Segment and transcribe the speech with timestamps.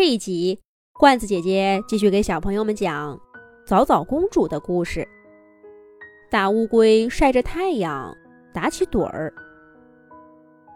[0.00, 0.58] 这一集，
[0.94, 3.20] 罐子姐姐继续给小朋友们讲
[3.66, 5.06] 早早公主的故事。
[6.30, 8.10] 大乌龟晒着太阳，
[8.50, 9.30] 打起盹儿。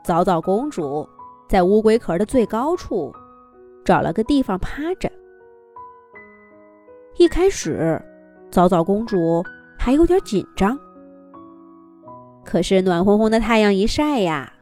[0.04, 1.08] 早早公主
[1.48, 3.10] 在乌龟壳的最高处
[3.82, 5.10] 找了个地方趴着。
[7.16, 7.98] 一开始，
[8.50, 9.42] 早早公主
[9.78, 10.78] 还有点紧张，
[12.44, 14.52] 可是暖烘烘的太阳一晒呀，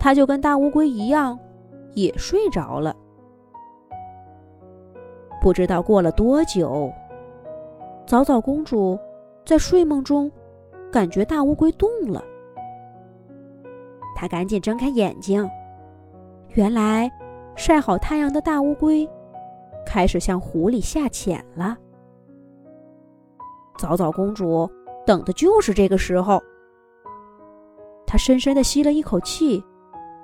[0.00, 1.38] 她就跟大乌龟一样，
[1.94, 2.92] 也睡着了。
[5.40, 6.92] 不知道过了多久，
[8.06, 8.98] 早早公主
[9.44, 10.30] 在睡梦中
[10.90, 12.22] 感觉大乌龟动了，
[14.16, 15.48] 她赶紧睁开眼睛，
[16.54, 17.10] 原来
[17.54, 19.08] 晒好太阳的大乌龟
[19.86, 21.76] 开始向湖里下潜了。
[23.78, 24.68] 早早公主
[25.06, 26.42] 等的就是这个时候，
[28.06, 29.62] 她深深的吸了一口气，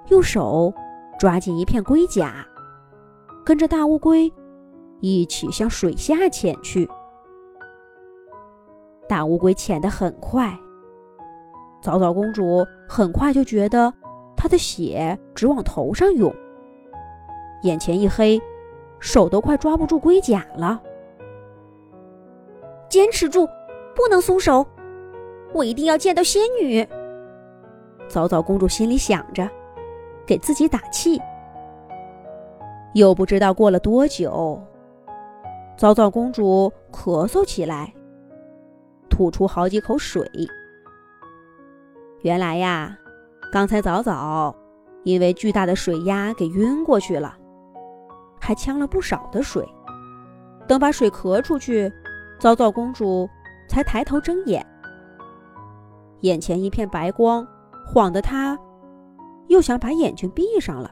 [0.09, 0.75] 用手
[1.19, 2.45] 抓紧一片龟甲，
[3.45, 4.31] 跟着大乌龟。
[5.01, 6.89] 一起向水下潜去。
[9.09, 10.59] 大乌龟潜得很快，
[11.83, 13.93] 早早公主很快就觉得
[14.37, 16.35] 她的血直往头上涌，
[17.63, 18.41] 眼前一黑，
[18.99, 20.81] 手都快抓不住龟甲了。
[22.89, 23.47] 坚持住，
[23.95, 24.67] 不能松手，
[25.53, 26.87] 我一定要见到仙女。
[28.09, 29.49] 早早公主心里想着，
[30.27, 31.21] 给自己打气。
[32.95, 34.59] 又不知道过了多久。
[35.77, 37.93] 早早公主咳嗽起来，
[39.11, 40.25] 吐出好几口水。
[42.23, 42.97] 原来呀，
[43.53, 44.55] 刚才早早
[45.03, 47.37] 因为巨大的水压给晕过去了，
[48.41, 49.67] 还呛了不少的水。
[50.69, 51.93] 等把水咳出去，
[52.39, 53.29] 早早公主
[53.69, 54.65] 才抬头睁眼，
[56.21, 57.45] 眼前一片白光，
[57.85, 58.57] 晃得她
[59.49, 60.89] 又想把眼睛闭上了。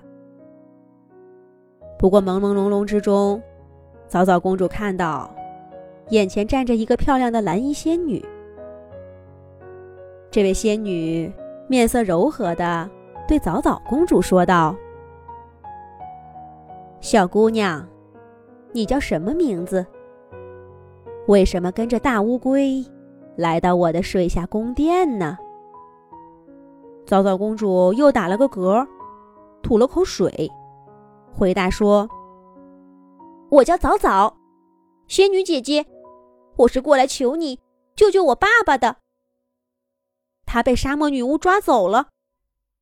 [2.01, 3.41] 不过朦朦胧胧之中。
[4.13, 5.31] 早早公主看到，
[6.11, 8.23] 眼前站着一个漂亮的蓝衣仙女。
[10.31, 11.33] 这位仙女
[11.67, 12.87] 面色柔和的
[13.27, 14.77] 对早早公主说道
[17.01, 17.89] ：“小姑娘，
[18.73, 19.87] 你叫什么名字？
[21.27, 22.85] 为什么跟着大乌龟
[23.37, 25.39] 来到我的水下宫殿呢？”
[27.09, 28.87] 早早公主又打了个嗝，
[29.63, 30.53] 吐了口水，
[31.33, 32.07] 回答说。
[33.53, 34.39] 我叫早早，
[35.09, 35.87] 仙女姐姐，
[36.57, 37.61] 我是过来求你
[37.95, 39.03] 救救我爸爸的。
[40.47, 42.09] 他被沙漠女巫抓走了，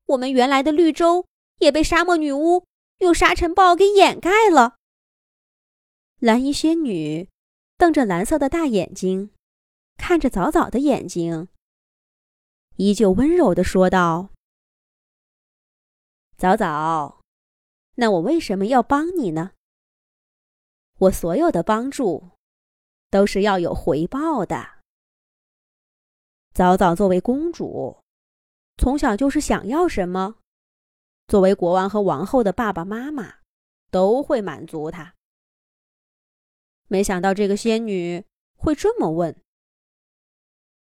[0.06, 1.26] 我们原来的绿洲
[1.58, 2.64] 也被沙漠女巫
[2.98, 4.76] 用沙尘暴给掩盖了。
[6.20, 7.28] 蓝衣仙女
[7.76, 9.32] 瞪着蓝色的大眼睛，
[9.96, 11.48] 看着早早的眼睛，
[12.76, 14.28] 依旧温柔的说道
[16.38, 17.20] ：“早早，
[17.96, 19.50] 那我为什么要帮你呢？”
[21.00, 22.28] 我所有的帮助，
[23.08, 24.82] 都是要有回报的。
[26.52, 28.02] 早早作为公主，
[28.76, 30.36] 从小就是想要什么，
[31.26, 33.36] 作为国王和王后的爸爸妈妈
[33.90, 35.14] 都会满足她。
[36.88, 38.26] 没想到这个仙女
[38.58, 39.42] 会这么问。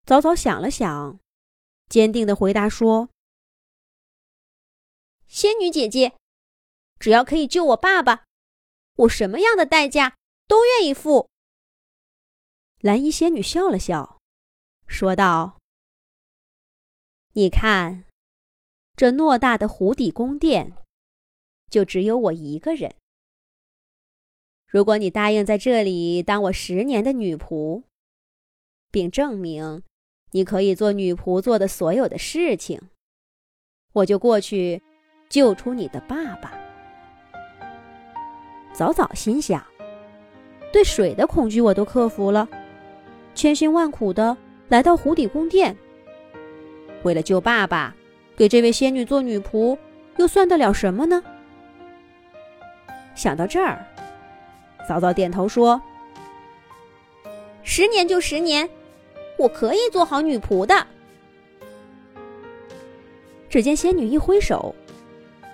[0.05, 1.21] 早早想了想，
[1.89, 3.09] 坚定的回答说
[5.27, 6.15] ：“仙女姐姐，
[6.99, 8.25] 只要可以救我爸爸。”
[9.03, 11.29] 我什么样的代价都愿意付。
[12.81, 14.21] 蓝衣仙女笑了笑，
[14.87, 15.59] 说道
[17.35, 18.05] ：“你看，
[18.97, 20.73] 这偌大的湖底宫殿，
[21.71, 22.95] 就只有我一个人。
[24.67, 27.83] 如果你答应在这里当我十年的女仆，
[28.91, 29.83] 并证明
[30.31, 32.81] 你可以做女仆做的所有的事情，
[33.93, 34.83] 我就过去
[35.29, 36.59] 救出你的爸爸。”
[38.73, 39.63] 早早心想，
[40.73, 42.49] 对水的恐惧我都克服了，
[43.35, 44.37] 千辛万苦的
[44.69, 45.77] 来到湖底宫殿，
[47.03, 47.95] 为了救爸爸，
[48.35, 49.77] 给这位仙女做女仆，
[50.17, 51.23] 又算得了什么呢？
[53.15, 53.85] 想到这儿，
[54.89, 55.81] 早早点头说
[57.63, 58.69] ：“十年就十年，
[59.39, 60.87] 我可以做好女仆的。”
[63.51, 64.75] 只见仙女一挥手，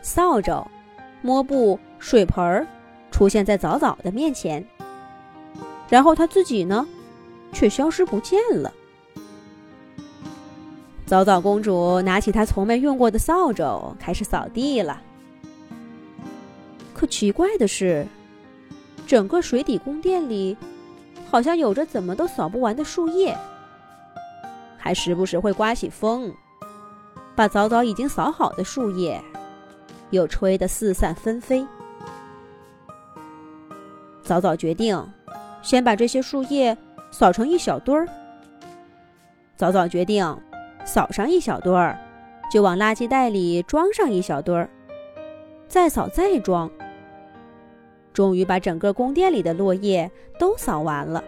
[0.03, 0.65] 扫帚、
[1.21, 2.65] 抹布、水盆儿。
[3.19, 4.65] 出现在早早的面前，
[5.89, 6.87] 然后他自己呢，
[7.53, 8.73] 却消失不见了。
[11.05, 15.03] 早早公主拿起她从没用过的扫帚，开始扫地了。
[16.95, 18.07] 可奇怪的是，
[19.05, 20.57] 整个水底宫殿里，
[21.29, 23.37] 好像有着怎么都扫不完的树叶，
[24.77, 26.33] 还时不时会刮起风，
[27.35, 29.21] 把早早已经扫好的树叶，
[30.11, 31.67] 又吹得四散纷飞。
[34.29, 35.03] 早早决定，
[35.63, 36.77] 先把这些树叶
[37.11, 38.07] 扫成一小堆儿。
[39.57, 40.39] 早早决定，
[40.85, 41.99] 扫上一小堆儿，
[42.53, 44.69] 就往垃圾袋里装上一小堆儿，
[45.67, 46.71] 再扫再装。
[48.13, 51.25] 终于把整个宫殿里的落叶都扫完了。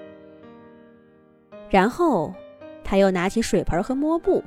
[1.70, 2.34] 然后，
[2.84, 4.44] 他又拿起水盆和抹布，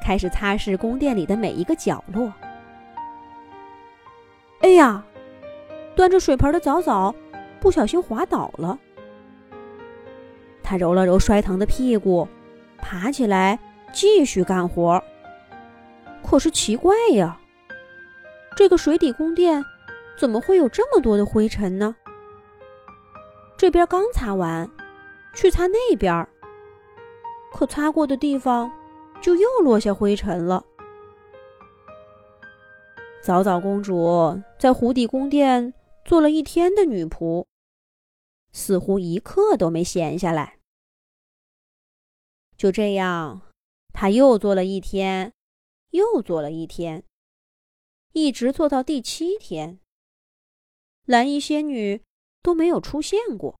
[0.00, 2.32] 开始擦拭宫殿里的每一个角落。
[4.62, 5.04] 哎呀，
[5.94, 7.14] 端着水盆的早早
[7.60, 8.78] 不小心滑倒了。
[10.62, 12.26] 他揉了揉摔疼的屁股，
[12.78, 13.58] 爬起来
[13.92, 15.02] 继续干活。
[16.24, 17.40] 可是奇怪呀，
[18.56, 19.64] 这个水底宫殿
[20.18, 21.94] 怎么会有这么多的灰尘呢？
[23.56, 24.68] 这边刚擦完。
[25.34, 26.26] 去擦那边，
[27.52, 28.72] 可擦过的地方
[29.20, 30.64] 就又落下灰尘了。
[33.20, 35.74] 早早公主在湖底宫殿
[36.06, 37.46] 做了一天的女仆，
[38.52, 40.60] 似乎一刻都没闲下来。
[42.56, 43.42] 就这样，
[43.92, 45.34] 她又做了一天，
[45.90, 47.04] 又做了一天，
[48.12, 49.80] 一直做到第七天，
[51.06, 52.00] 蓝衣仙女
[52.40, 53.58] 都没有出现过。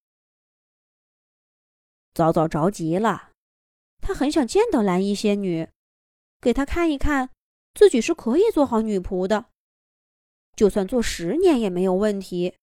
[2.14, 3.32] 早早着急了，
[4.00, 5.68] 他很想见到蓝衣仙女，
[6.40, 7.30] 给她看一看
[7.74, 9.50] 自己是可以做好女仆的，
[10.56, 12.56] 就算做十年也没有问题，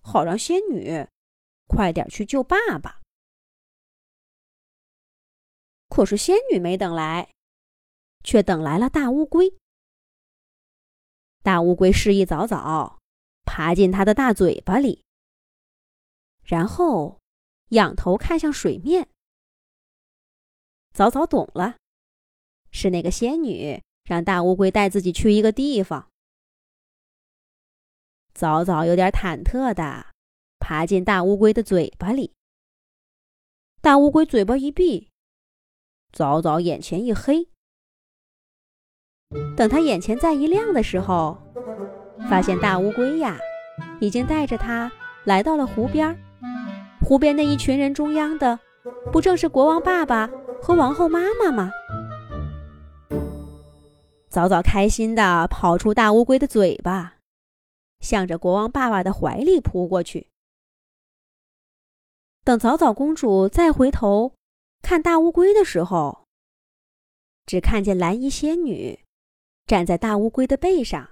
[0.00, 1.06] 好让仙女
[1.68, 3.00] 快点去救爸爸。
[5.88, 7.30] 可是仙女没等来，
[8.24, 9.54] 却等来了大乌龟。
[11.42, 12.98] 大乌龟示意早早
[13.44, 15.04] 爬进他的大嘴巴里，
[16.42, 17.20] 然后。
[17.70, 19.08] 仰头看向水面，
[20.94, 21.78] 早早懂了，
[22.70, 26.08] 是那个仙女让大乌龟带自己去一个地方。
[28.36, 30.08] 早早有点忐忑的
[30.58, 32.34] 爬进大乌龟的嘴巴里，
[33.80, 35.08] 大乌龟嘴巴一闭，
[36.12, 37.48] 早早眼前一黑。
[39.56, 41.38] 等他眼前再一亮的时候，
[42.28, 43.38] 发现大乌龟呀，
[44.02, 44.92] 已经带着他
[45.24, 46.14] 来到了湖边。
[47.00, 48.60] 湖边那一群人中央的，
[49.10, 50.28] 不正是国王爸爸
[50.60, 51.70] 和王后妈妈吗？
[54.28, 57.15] 早早开心的跑出大乌龟的嘴巴，
[58.00, 60.28] 向着国王爸爸的怀里扑过去。
[62.44, 64.34] 等早早公主再回头
[64.82, 66.26] 看大乌龟的时候，
[67.44, 69.04] 只看见蓝衣仙女
[69.66, 71.10] 站在大乌龟的背上，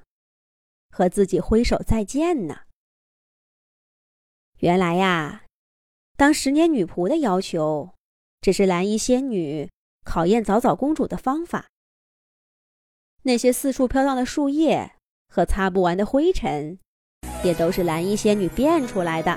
[0.90, 2.62] 和自己挥手再见呢。
[4.58, 5.42] 原来呀。
[6.16, 7.92] 当十年女仆的要求，
[8.40, 9.69] 只是蓝衣仙女
[10.04, 11.66] 考验早早公主的方法。
[13.22, 14.94] 那些四处飘荡的树叶
[15.34, 16.78] 和擦不完的灰尘，
[17.42, 19.36] 也都是蓝衣仙女变出来的。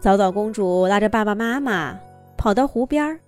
[0.00, 2.00] 早早公主拉着爸爸妈妈
[2.38, 3.20] 跑到湖边儿，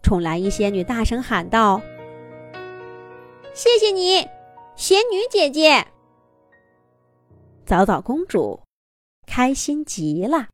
[0.00, 1.82] 冲蓝衣仙女大声喊道
[3.54, 4.24] ：“谢谢你，
[4.76, 5.84] 仙女姐姐！”
[7.66, 8.60] 早早公主
[9.26, 10.50] 开心极了。